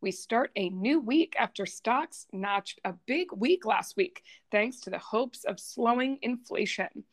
[0.00, 4.90] We start a new week after stocks notched a big week last week, thanks to
[4.90, 7.04] the hopes of slowing inflation.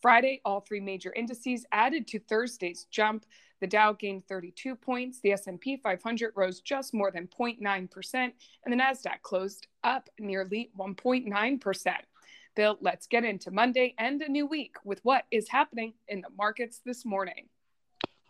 [0.00, 3.26] Friday, all three major indices added to Thursday's jump.
[3.60, 8.32] The Dow gained 32 points, the S&P 500 rose just more than 0.9%, and
[8.66, 11.94] the Nasdaq closed up nearly 1.9%.
[12.54, 16.30] Bill, let's get into Monday and a new week with what is happening in the
[16.36, 17.48] markets this morning.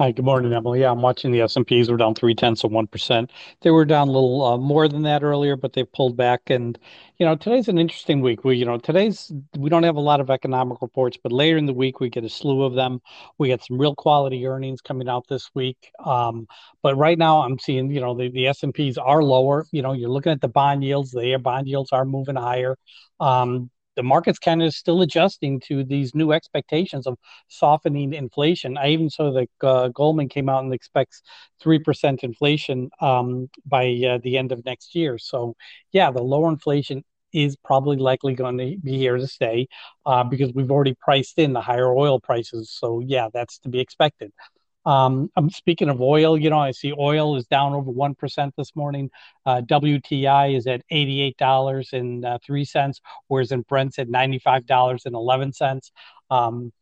[0.00, 0.82] Hi, good morning, Emily.
[0.82, 1.88] Yeah, I'm watching the S&Ps.
[1.90, 3.32] We're down three tenths of one percent.
[3.62, 6.50] They were down a little uh, more than that earlier, but they've pulled back.
[6.50, 6.78] And
[7.16, 8.44] you know, today's an interesting week.
[8.44, 11.66] We, you know, today's we don't have a lot of economic reports, but later in
[11.66, 13.00] the week we get a slew of them.
[13.38, 15.90] We get some real quality earnings coming out this week.
[16.04, 16.46] Um,
[16.80, 19.66] but right now I'm seeing, you know, the the S&Ps are lower.
[19.72, 21.10] You know, you're looking at the bond yields.
[21.10, 22.76] The bond yields are moving higher.
[23.18, 27.18] Um, the market's kind of still adjusting to these new expectations of
[27.48, 28.78] softening inflation.
[28.78, 31.20] I even saw that uh, Goldman came out and expects
[31.60, 35.18] three percent inflation um, by uh, the end of next year.
[35.18, 35.56] So,
[35.90, 39.66] yeah, the lower inflation is probably likely going to be here to stay
[40.06, 42.70] uh, because we've already priced in the higher oil prices.
[42.70, 44.30] So, yeah, that's to be expected.
[44.88, 46.38] Um, I'm speaking of oil.
[46.38, 49.10] You know, I see oil is down over one percent this morning.
[49.44, 54.64] Uh, WTI is at eighty-eight dollars and uh, three cents, whereas in Brent's at ninety-five
[54.64, 55.92] dollars and eleven cents.
[56.30, 56.72] Um,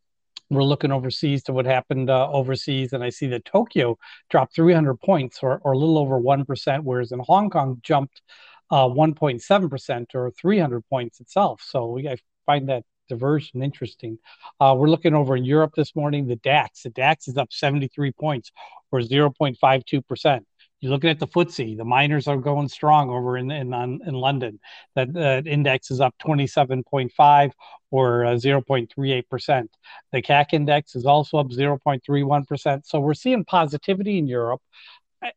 [0.51, 3.99] we're looking overseas to what happened uh, overseas, and I see that Tokyo
[4.31, 8.23] dropped 300 points, or, or a little over one percent, whereas in Hong Kong jumped
[8.71, 11.61] 1.7% uh, or 300 points itself.
[11.65, 12.16] So I
[12.47, 14.19] find that diversion interesting.
[14.61, 16.27] Uh, we're looking over in Europe this morning.
[16.27, 18.53] The DAX, the DAX is up 73 points
[18.91, 20.41] or 0.52%.
[20.81, 21.77] You're looking at the FTSE.
[21.77, 24.61] The miners are going strong over in in, in London.
[24.95, 27.53] That uh, index is up 27.5
[27.91, 29.69] or uh, 0.38%.
[30.12, 32.84] The CAC index is also up 0.31%.
[32.84, 34.61] So we're seeing positivity in Europe.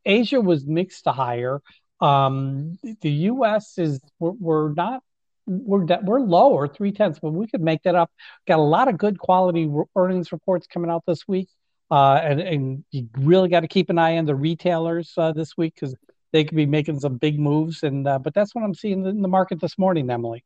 [0.05, 1.61] Asia was mixed to higher.
[2.01, 3.77] Um, the U.S.
[3.77, 5.03] is we're, we're not
[5.49, 8.11] we're we're lower three tenths, but we could make that up.
[8.47, 11.49] Got a lot of good quality earnings reports coming out this week,
[11.89, 15.57] uh, and and you really got to keep an eye on the retailers uh, this
[15.57, 15.95] week because
[16.31, 17.83] they could be making some big moves.
[17.83, 20.43] And uh, but that's what I'm seeing in the market this morning, Emily.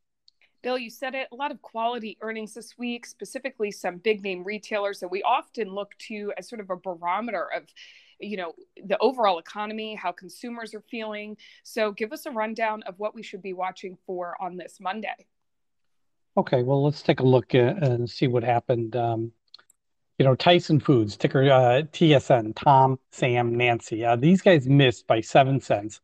[0.62, 1.28] Bill, you said it.
[1.34, 5.68] A lot of quality earnings this week, specifically some big name retailers that we often
[5.68, 7.66] look to as sort of a barometer of
[8.20, 8.54] you know
[8.86, 11.38] the overall economy how consumers are feeling.
[11.64, 15.28] So give us a rundown of what we should be watching for on this monday.
[16.38, 18.96] Okay well let's take a look and see what happened.
[18.96, 19.32] Um,
[20.20, 24.06] you know tyson foods ticker uh, tsn tom sam nancy.
[24.06, 26.02] Uh, these guys missed by seven cents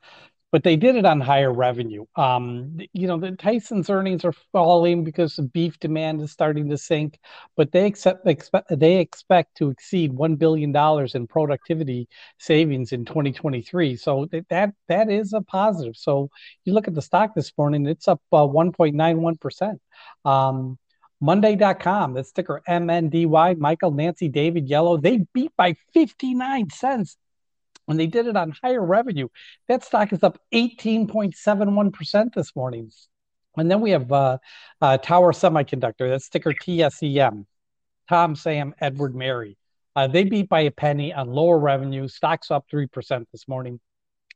[0.51, 2.05] but they did it on higher revenue.
[2.15, 6.77] Um, you know, the Tyson's earnings are falling because the beef demand is starting to
[6.77, 7.19] sink,
[7.55, 12.07] but they accept, expect they expect to exceed one billion dollars in productivity
[12.39, 13.95] savings in 2023.
[13.95, 15.95] So that that is a positive.
[15.95, 16.29] So
[16.65, 19.81] you look at the stock this morning; it's up uh, 1.91 percent.
[20.25, 20.77] Um,
[21.21, 27.17] Monday.com, the ticker MNDY, Michael, Nancy, David, Yellow, they beat by 59 cents
[27.89, 29.27] when they did it on higher revenue.
[29.67, 32.91] That stock is up 18.71% this morning.
[33.57, 34.37] And then we have uh,
[34.79, 37.47] uh, Tower Semiconductor, that's ticker TSEM,
[38.07, 39.57] Tom, Sam, Edward, Mary.
[39.95, 42.07] Uh, they beat by a penny on lower revenue.
[42.07, 43.79] Stocks up 3% this morning.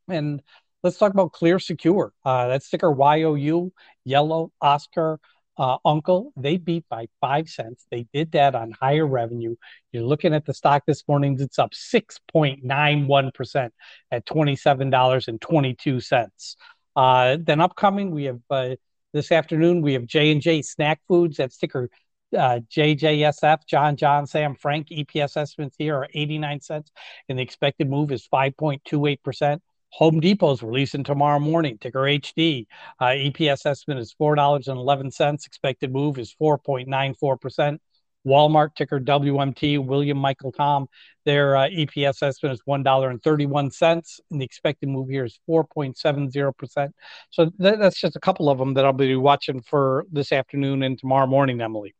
[0.08, 0.42] And
[0.82, 2.12] let's talk about Clear Secure.
[2.24, 3.72] Uh, that's ticker YOU,
[4.04, 5.20] Yellow, Oscar,
[5.58, 7.84] Uncle, they beat by five cents.
[7.90, 9.56] They did that on higher revenue.
[9.92, 13.70] You're looking at the stock this morning, it's up 6.91%
[14.10, 16.56] at $27.22.
[16.96, 18.74] Uh, then upcoming, we have uh,
[19.12, 21.36] this afternoon, we have J&J Snack Foods.
[21.36, 21.88] That ticker
[22.34, 24.88] uh, JJSF, John, John, Sam, Frank.
[24.88, 26.90] EPS estimates here are 89 cents,
[27.28, 29.60] and the expected move is 5.28%.
[29.94, 32.66] Home Depot's releasing tomorrow morning, ticker HD.
[32.98, 35.46] Uh, EPS estimate is $4.11.
[35.46, 37.78] Expected move is 4.94%.
[38.26, 40.88] Walmart, ticker WMT, William Michael Tom,
[41.24, 44.20] their uh, EPS estimate is $1.31.
[44.32, 46.90] And the expected move here is 4.70%.
[47.30, 50.82] So th- that's just a couple of them that I'll be watching for this afternoon
[50.82, 51.94] and tomorrow morning, Emily.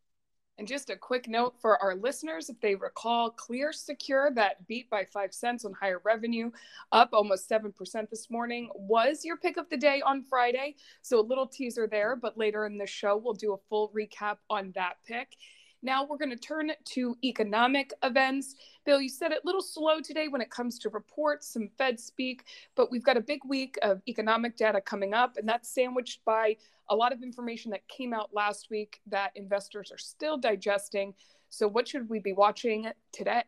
[0.57, 4.89] And just a quick note for our listeners if they recall, Clear Secure, that beat
[4.89, 6.53] by five cents on higher revenue,
[6.93, 7.73] up almost 7%
[8.09, 10.77] this morning, was your pick of the day on Friday.
[11.03, 14.37] So a little teaser there, but later in the show, we'll do a full recap
[14.49, 15.37] on that pick.
[15.85, 18.55] Now we're going to turn to economic events.
[18.87, 22.01] Bill, you said it a little slow today when it comes to reports, some Fed
[22.01, 22.45] speak,
[22.75, 26.57] but we've got a big week of economic data coming up, and that's sandwiched by
[26.89, 31.13] a lot of information that came out last week that investors are still digesting.
[31.51, 33.45] So, what should we be watching today?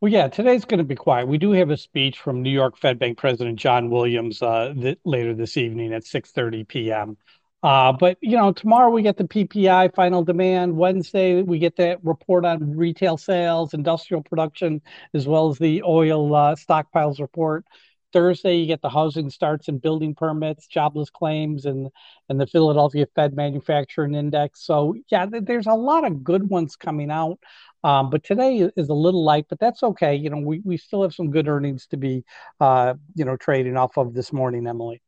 [0.00, 1.28] Well, yeah, today's going to be quiet.
[1.28, 4.98] We do have a speech from New York Fed Bank President John Williams uh, th-
[5.04, 7.16] later this evening at 6:30 p.m.
[7.64, 10.76] Uh, but you know, tomorrow we get the PPI final demand.
[10.76, 14.82] Wednesday we get that report on retail sales, industrial production,
[15.14, 17.64] as well as the oil uh, stockpiles report.
[18.12, 21.88] Thursday you get the housing starts and building permits, jobless claims, and
[22.28, 24.64] and the Philadelphia Fed Manufacturing Index.
[24.66, 27.38] So yeah, there's a lot of good ones coming out.
[27.82, 30.14] Um, but today is a little light, but that's okay.
[30.14, 32.24] You know, we, we still have some good earnings to be,
[32.60, 35.03] uh, you know, trading off of this morning, Emily.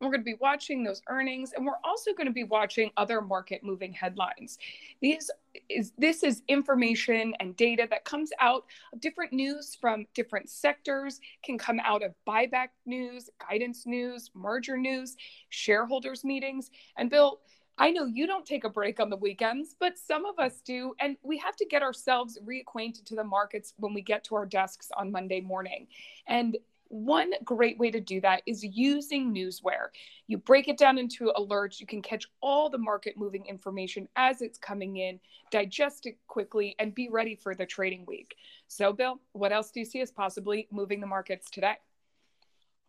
[0.00, 3.20] We're going to be watching those earnings, and we're also going to be watching other
[3.20, 4.58] market moving headlines.
[5.02, 5.30] These
[5.68, 11.20] is this is information and data that comes out of different news from different sectors,
[11.42, 15.16] can come out of buyback news, guidance news, merger news,
[15.48, 16.70] shareholders meetings.
[16.96, 17.40] And Bill,
[17.76, 20.94] I know you don't take a break on the weekends, but some of us do.
[21.00, 24.46] And we have to get ourselves reacquainted to the markets when we get to our
[24.46, 25.86] desks on Monday morning.
[26.26, 26.56] And
[26.88, 29.88] one great way to do that is using Newsware.
[30.26, 31.80] You break it down into alerts.
[31.80, 35.20] You can catch all the market moving information as it's coming in,
[35.50, 38.36] digest it quickly, and be ready for the trading week.
[38.68, 41.76] So, Bill, what else do you see as possibly moving the markets today?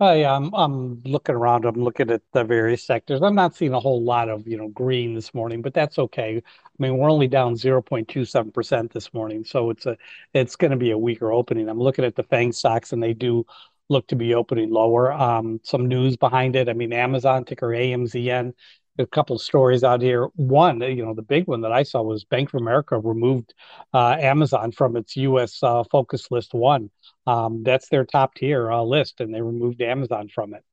[0.02, 1.66] Oh I'm I'm looking around.
[1.66, 3.22] I'm looking at the various sectors.
[3.22, 6.38] I'm not seeing a whole lot of you know green this morning, but that's okay.
[6.38, 9.98] I mean, we're only down 0.27% this morning, so it's a
[10.34, 11.68] it's going to be a weaker opening.
[11.68, 13.46] I'm looking at the FANG stocks, and they do
[13.90, 15.12] look to be opening lower.
[15.12, 16.70] Um, some news behind it.
[16.70, 18.54] I mean, Amazon ticker AMZN.
[18.98, 20.26] A couple stories out here.
[20.36, 23.54] One, you know, the big one that I saw was Bank of America removed
[23.94, 25.64] uh, Amazon from its U.S.
[25.64, 26.90] Uh, focus list one.
[27.26, 30.64] Um, that's their top tier uh, list, and they removed Amazon from it.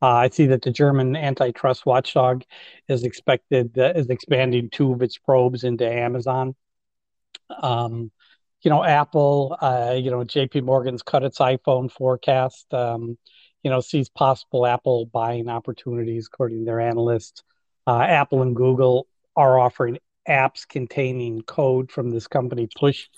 [0.00, 2.44] Uh, I see that the German antitrust watchdog
[2.88, 6.54] is expected uh, is expanding two of its probes into Amazon.
[7.50, 8.10] Um,
[8.64, 13.18] you know, Apple, uh, you know, JP Morgan's cut its iPhone forecast, um,
[13.62, 17.42] you know, sees possible Apple buying opportunities according to their analysts.
[17.86, 19.06] Uh, Apple and Google
[19.36, 23.08] are offering apps containing code from this company, Push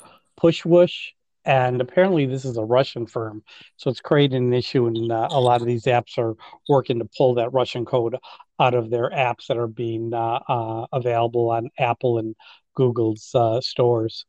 [0.41, 1.13] Pushwoosh.
[1.45, 3.45] And apparently, this is a Russian firm.
[3.77, 6.35] So it's creating an issue, and uh, a lot of these apps are
[6.69, 8.17] working to pull that Russian code
[8.59, 12.35] out of their apps that are being uh, uh, available on Apple and
[12.75, 14.27] Google's uh, stores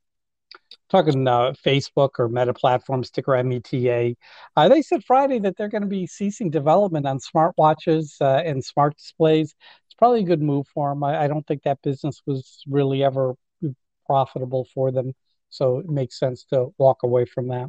[0.89, 4.15] talking uh, Facebook or Meta platforms, ticker META.
[4.55, 8.63] Uh, they said Friday that they're going to be ceasing development on smartwatches uh, and
[8.63, 9.55] smart displays.
[9.85, 11.03] It's probably a good move for them.
[11.03, 13.35] I, I, don't think that business was really ever
[14.05, 15.13] profitable for them,
[15.49, 17.67] so it makes sense to walk away from that.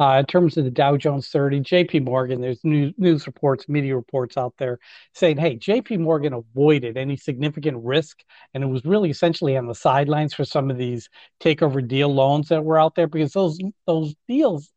[0.00, 3.94] Uh, in terms of the Dow Jones 30, JP Morgan, there's news, news reports, media
[3.94, 4.78] reports out there
[5.12, 8.24] saying, hey, JP Morgan avoided any significant risk.
[8.54, 12.48] And it was really essentially on the sidelines for some of these takeover deal loans
[12.48, 14.70] that were out there because those those deals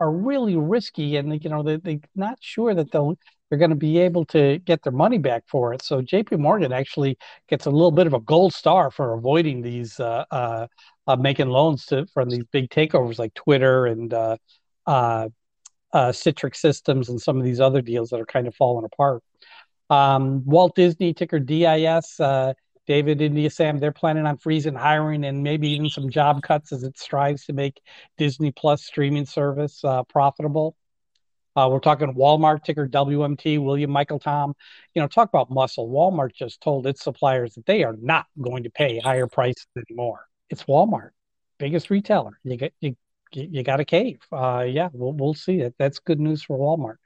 [0.00, 3.18] are really risky and you know they, they're not sure that they'll
[3.48, 5.82] they're going to be able to get their money back for it.
[5.82, 7.16] So JP Morgan actually
[7.48, 10.66] gets a little bit of a gold star for avoiding these uh, uh,
[11.08, 14.36] uh, making loans to from these big takeovers like Twitter and uh,
[14.86, 15.28] uh,
[15.92, 19.22] uh, Citrix Systems and some of these other deals that are kind of falling apart.
[19.88, 22.20] Um, Walt Disney ticker DIS.
[22.20, 22.52] Uh,
[22.86, 26.84] David India Sam, they're planning on freezing hiring and maybe even some job cuts as
[26.84, 27.82] it strives to make
[28.16, 30.74] Disney Plus streaming service uh, profitable.
[31.54, 34.54] Uh, we're talking Walmart ticker WMT, William Michael Tom.
[34.94, 35.88] You know, talk about muscle.
[35.88, 40.27] Walmart just told its suppliers that they are not going to pay higher prices anymore
[40.50, 41.10] it's Walmart,
[41.58, 42.38] biggest retailer.
[42.44, 42.96] You get you
[43.32, 44.20] you got a cave.
[44.32, 45.74] Uh, yeah, we'll we'll see it.
[45.78, 46.96] That's good news for Walmart.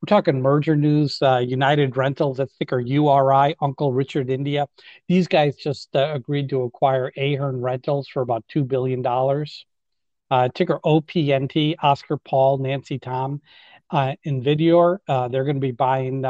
[0.00, 1.18] We're talking merger news.
[1.20, 3.56] Uh, United Rentals, that's ticker URI.
[3.60, 4.66] Uncle Richard India.
[5.08, 9.66] These guys just uh, agreed to acquire Ahern Rentals for about two billion dollars.
[10.30, 11.74] Uh, ticker OPNT.
[11.82, 13.42] Oscar Paul, Nancy Tom,
[13.90, 14.98] uh, Indivior.
[15.06, 16.24] Uh, they're going to be buying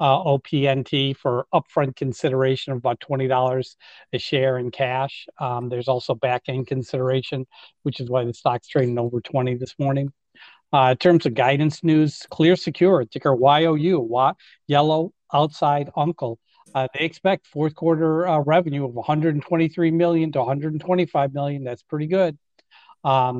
[0.00, 3.76] uh, OPNT for upfront consideration of about $20
[4.12, 5.26] a share in cash.
[5.38, 7.46] Um, there's also back end consideration,
[7.82, 10.12] which is why the stock's trading over 20 this morning.
[10.72, 14.32] Uh, in terms of guidance news, Clear Secure, ticker YOU, y-
[14.66, 16.38] yellow outside uncle.
[16.74, 21.64] Uh, they expect fourth quarter uh, revenue of 123 million to 125 million.
[21.64, 22.36] That's pretty good.
[23.04, 23.36] Um,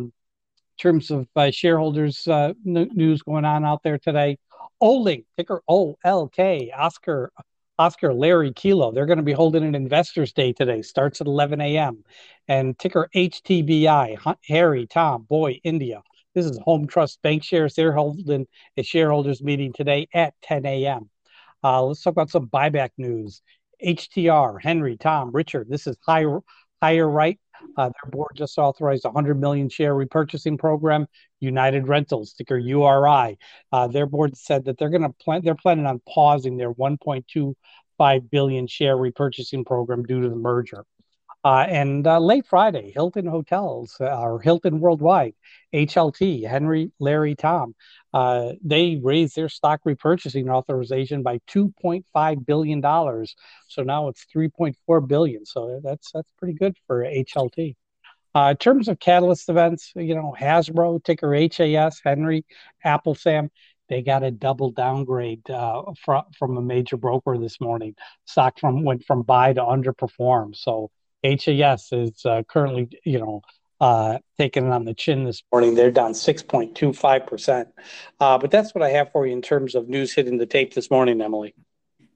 [0.78, 4.38] in terms of uh, shareholders uh, n- news going on out there today,
[4.82, 7.32] Olink ticker OLK Oscar
[7.78, 8.92] Oscar Larry Kilo.
[8.92, 10.82] They're going to be holding an Investors Day today.
[10.82, 12.04] Starts at 11 a.m.
[12.48, 16.02] And ticker HTBI Harry Tom Boy India.
[16.34, 17.74] This is HomeTrust Bancshares.
[17.74, 21.10] They're holding a shareholders meeting today at 10 a.m.
[21.64, 23.42] Uh, let's talk about some buyback news.
[23.84, 25.68] HTR, Henry, Tom, Richard.
[25.68, 26.40] This is higher,
[26.82, 27.38] HireRight.
[27.76, 31.06] Uh, their board just authorized a 100 million share repurchasing program.
[31.40, 33.38] United Rentals, ticker URI.
[33.72, 35.42] Uh, their board said that they're going to plan.
[35.44, 40.84] They're planning on pausing their 1.25 billion share repurchasing program due to the merger.
[41.46, 45.34] Uh, and uh, late Friday, Hilton Hotels uh, or Hilton Worldwide,
[45.72, 47.72] HLT, Henry, Larry, Tom,
[48.64, 53.36] they raised their stock repurchasing authorization by 2.5 billion dollars.
[53.68, 55.46] So now it's 3.4 billion.
[55.46, 57.76] So that's that's pretty good for HLT.
[58.34, 62.44] Uh, in terms of catalyst events, you know, Hasbro, ticker HAS, Henry,
[62.82, 63.52] Apple, Sam,
[63.88, 67.94] they got a double downgrade uh, from from a major broker this morning.
[68.24, 70.56] Stock from went from buy to underperform.
[70.56, 70.90] So
[71.34, 73.42] HAS is uh, currently, you know,
[73.80, 75.74] uh, taking it on the chin this morning.
[75.74, 77.66] They're down 6.25%.
[78.20, 80.74] Uh, but that's what I have for you in terms of news hitting the tape
[80.74, 81.54] this morning, Emily.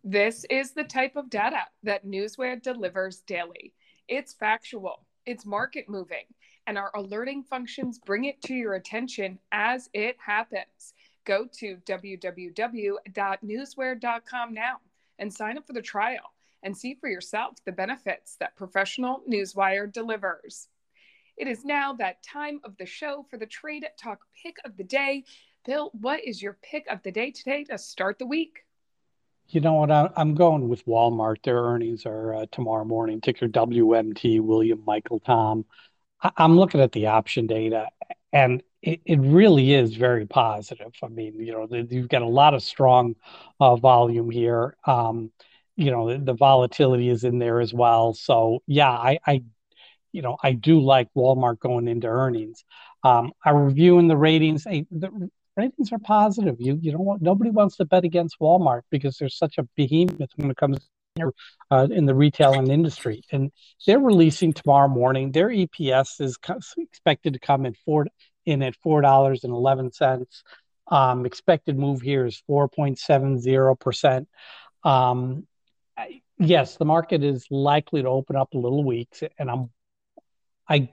[0.02, 3.74] This is the type of data that Newsware delivers daily.
[4.08, 6.24] It's factual, it's market moving,
[6.66, 10.94] and our alerting functions bring it to your attention as it happens.
[11.26, 14.76] Go to www.newsware.com now
[15.18, 19.92] and sign up for the trial and see for yourself the benefits that professional Newsware
[19.92, 20.68] delivers.
[21.36, 24.84] It is now that time of the show for the Trade Talk pick of the
[24.84, 25.24] day.
[25.64, 28.60] Bill, what is your pick of the day today to start the week?
[29.48, 29.90] You know what?
[29.90, 31.42] I'm going with Walmart.
[31.42, 33.20] Their earnings are uh, tomorrow morning.
[33.20, 35.64] Ticker WMT, William Michael Tom.
[36.22, 37.88] I- am looking at the option data,
[38.32, 40.92] and it, it really is very positive.
[41.02, 43.16] I mean, you know, you've got a lot of strong
[43.58, 44.76] uh, volume here.
[44.86, 45.32] Um,
[45.80, 48.12] you know, the, the, volatility is in there as well.
[48.12, 49.42] So yeah, I, I,
[50.12, 52.64] you know, I do like Walmart going into earnings.
[53.02, 54.64] Um, I'm reviewing the ratings.
[54.64, 56.56] the ratings are positive.
[56.58, 57.22] You you know what?
[57.22, 60.78] Nobody wants to bet against Walmart because there's such a behemoth when it comes
[61.70, 63.22] uh, in the retail and industry.
[63.32, 63.50] And
[63.86, 65.32] they're releasing tomorrow morning.
[65.32, 66.38] Their EPS is
[66.76, 68.06] expected to come in four
[68.44, 70.42] in at four dollars and eleven cents.
[70.88, 74.28] Um, expected move here is four point seven zero percent.
[76.40, 79.70] Yes, the market is likely to open up a little weak, and I'm
[80.66, 80.88] I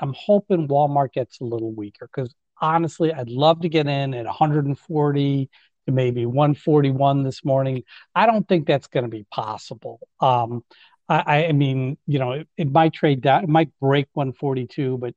[0.00, 4.26] I'm hoping Walmart gets a little weaker because honestly, I'd love to get in at
[4.26, 5.50] 140
[5.86, 7.82] to maybe 141 this morning.
[8.14, 9.98] I don't think that's going to be possible.
[10.20, 10.62] Um,
[11.08, 15.14] I, I, mean, you know, it, it, might trade down, it might break 142, but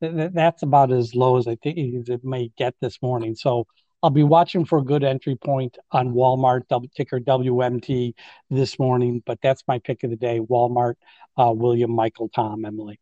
[0.00, 3.34] th- that's about as low as I think it may get this morning.
[3.34, 3.66] So
[4.02, 6.62] I'll be watching for a good entry point on Walmart,
[6.96, 8.14] ticker WMT
[8.50, 10.94] this morning, but that's my pick of the day Walmart,
[11.36, 12.98] uh, William, Michael, Tom, Emily.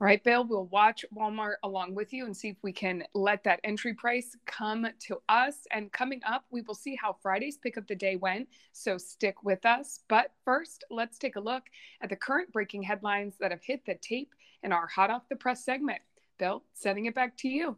[0.00, 3.44] All right, Bill, we'll watch Walmart along with you and see if we can let
[3.44, 5.66] that entry price come to us.
[5.72, 8.48] And coming up, we will see how Friday's pick of the day went.
[8.72, 10.00] So stick with us.
[10.08, 11.64] But first, let's take a look
[12.00, 14.32] at the current breaking headlines that have hit the tape
[14.62, 16.00] in our hot off the press segment.
[16.38, 17.76] Bill, sending it back to you.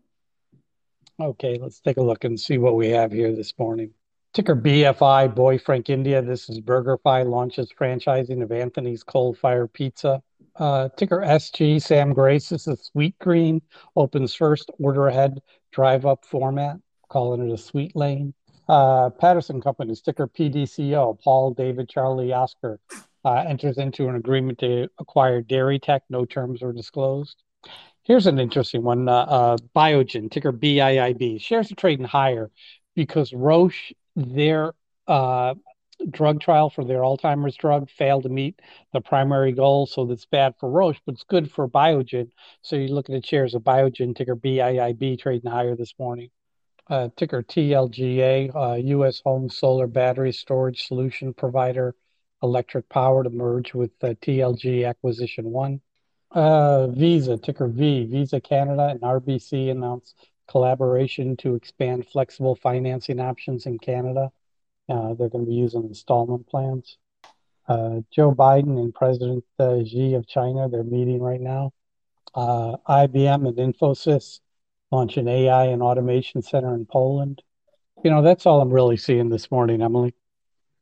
[1.20, 3.92] Okay, let's take a look and see what we have here this morning.
[4.32, 6.22] Ticker BFI, Boy Frank India.
[6.22, 10.22] This is BurgerFi launches franchising of Anthony's Coal Fire Pizza.
[10.56, 12.48] Uh, ticker SG, Sam Grace.
[12.48, 13.60] This is Sweetgreen,
[13.94, 15.40] opens first order ahead
[15.70, 16.76] drive up format,
[17.08, 18.32] calling it a sweet lane.
[18.68, 22.78] Uh, Patterson Companies, ticker PDCO, Paul, David, Charlie, Oscar,
[23.24, 26.02] uh, enters into an agreement to acquire Dairy Tech.
[26.08, 27.42] No terms are disclosed.
[28.04, 29.08] Here's an interesting one.
[29.08, 31.40] Uh, uh, Biogen, ticker BIIB.
[31.40, 32.50] Shares are trading higher
[32.96, 34.74] because Roche, their
[35.06, 35.54] uh,
[36.10, 38.60] drug trial for their Alzheimer's drug failed to meet
[38.92, 39.86] the primary goal.
[39.86, 42.30] So that's bad for Roche, but it's good for Biogen.
[42.62, 46.30] So you're looking at shares of Biogen, ticker BIIB, trading higher this morning.
[46.88, 49.22] Uh, ticker TLGA, U.S.
[49.24, 51.94] Uh, home solar battery storage solution provider,
[52.42, 55.80] Electriq Power to merge with TLG Acquisition One.
[56.34, 60.14] Uh, Visa, ticker V, Visa Canada and RBC announced
[60.48, 64.30] collaboration to expand flexible financing options in Canada.
[64.88, 66.96] Uh, they're going to be using installment plans.
[67.68, 71.72] Uh, Joe Biden and President uh, Xi of China, they're meeting right now.
[72.34, 74.40] Uh, IBM and Infosys
[74.90, 77.42] launch an AI and automation center in Poland.
[78.02, 80.14] You know, that's all I'm really seeing this morning, Emily.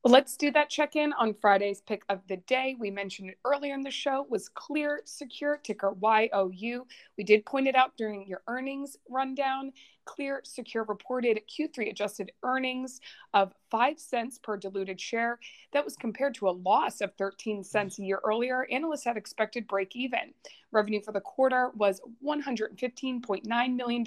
[0.03, 2.75] Let's do that check in on Friday's pick of the day.
[2.79, 6.87] We mentioned it earlier in the show was Clear Secure, ticker YOU.
[7.19, 9.73] We did point it out during your earnings rundown.
[10.07, 13.03] Clear Secure reported Q3 adjusted earnings
[13.35, 15.39] of 5 cents per diluted share.
[15.75, 18.67] That was compared to a loss of 13 cents a year earlier.
[18.73, 20.33] Analysts had expected break even.
[20.73, 24.05] Revenue for the quarter was $115.9 million,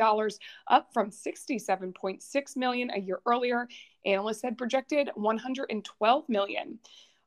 [0.68, 3.68] up from 67.6 million a year earlier.
[4.06, 6.80] Analysts had projected 112 million.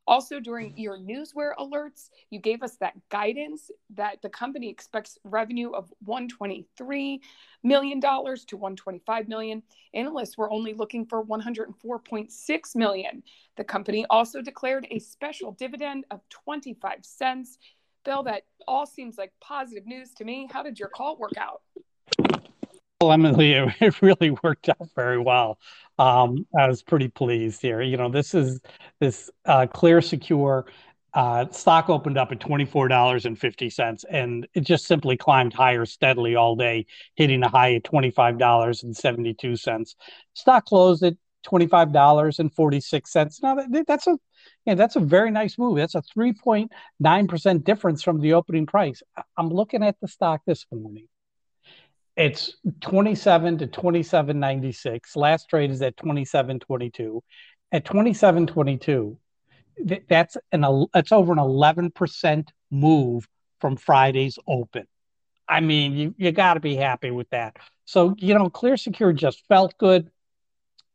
[0.08, 5.70] Also, during your newsware alerts, you gave us that guidance that the company expects revenue
[5.70, 7.20] of 123
[7.64, 9.62] million dollars to 125 million.
[9.94, 13.22] Analysts were only looking for 104.6 million.
[13.56, 17.58] The company also declared a special dividend of 25 cents.
[18.04, 20.48] Bill, that all seems like positive news to me.
[20.52, 21.62] How did your call work out?
[23.02, 25.58] Emily, it really worked out very well.
[25.98, 27.82] Um, I was pretty pleased here.
[27.82, 28.60] You know, this is
[29.00, 30.66] this uh, Clear Secure
[31.12, 36.86] uh, stock opened up at $24.50 and it just simply climbed higher steadily all day,
[37.14, 39.94] hitting a high at $25.72.
[40.34, 41.14] Stock closed at
[41.46, 43.42] $25.46.
[43.42, 44.18] Now that, that's a
[44.64, 45.76] yeah, that's a very nice move.
[45.76, 49.02] That's a 3.9% difference from the opening price.
[49.36, 51.08] I'm looking at the stock this morning.
[52.16, 55.16] It's 27 to 27.96.
[55.16, 57.20] Last trade is at 27.22.
[57.72, 59.16] At 27.22,
[60.08, 63.28] that's an that's over an 11% move
[63.60, 64.86] from Friday's open.
[65.48, 67.56] I mean, you you got to be happy with that.
[67.84, 70.10] So, you know, Clear Secure just felt good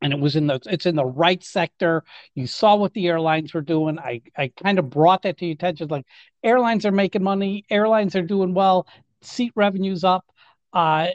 [0.02, 2.02] and it was in the it's in the right sector
[2.34, 5.54] you saw what the airlines were doing i i kind of brought that to your
[5.54, 6.04] attention like
[6.42, 8.86] airlines are making money airlines are doing well
[9.22, 10.26] seat revenues up
[10.72, 11.08] uh,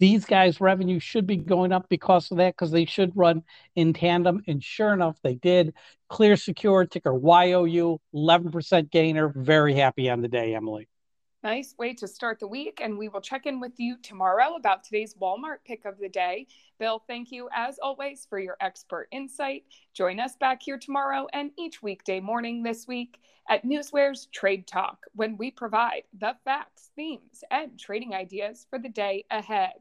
[0.00, 3.42] these guys' revenue should be going up because of that, because they should run
[3.74, 4.42] in tandem.
[4.46, 5.74] And sure enough, they did.
[6.08, 9.28] Clear Secure, ticker YOU, 11% gainer.
[9.28, 10.88] Very happy on the day, Emily.
[11.48, 12.78] Nice way to start the week.
[12.82, 16.46] And we will check in with you tomorrow about today's Walmart pick of the day.
[16.78, 19.64] Bill, thank you as always for your expert insight.
[19.94, 24.98] Join us back here tomorrow and each weekday morning this week at Newsware's Trade Talk
[25.14, 29.72] when we provide the facts, themes, and trading ideas for the day ahead.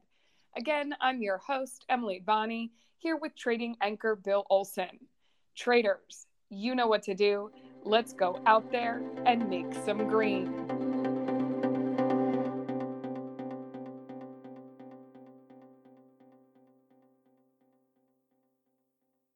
[0.56, 5.00] Again, I'm your host, Emily Bonney, here with trading anchor Bill Olson.
[5.54, 7.52] Traders, you know what to do.
[7.84, 10.87] Let's go out there and make some green.